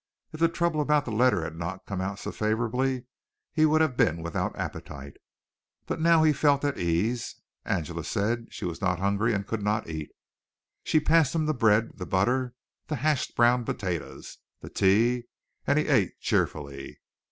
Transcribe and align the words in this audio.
If 0.33 0.39
the 0.39 0.47
trouble 0.49 0.81
about 0.81 1.05
the 1.05 1.11
letter 1.11 1.43
had 1.43 1.55
not 1.55 1.85
come 1.85 2.01
out 2.01 2.17
so 2.17 2.31
favorably 2.31 3.05
he 3.53 3.67
would 3.67 3.81
have 3.81 3.95
been 3.95 4.23
without 4.23 4.57
appetite, 4.57 5.17
but 5.85 6.01
now 6.01 6.23
he 6.23 6.33
felt 6.33 6.65
at 6.65 6.79
ease. 6.79 7.35
Angela 7.65 8.03
said 8.03 8.47
she 8.49 8.65
was 8.65 8.81
not 8.81 8.97
hungry 8.97 9.31
and 9.31 9.45
could 9.45 9.61
not 9.61 9.87
eat. 9.87 10.09
She 10.83 10.99
passed 10.99 11.35
him 11.35 11.45
the 11.45 11.53
bread, 11.53 11.99
the 11.99 12.07
butter, 12.07 12.55
the 12.87 12.95
hashed 12.95 13.35
brown 13.35 13.63
potatoes, 13.63 14.39
the 14.59 14.71
tea, 14.71 15.25
and 15.67 15.77
he 15.77 15.87
ate 15.87 16.19
cheerfully. 16.19 16.99